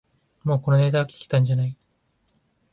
[0.43, 1.77] もうこのネタ飽きてきたんじゃない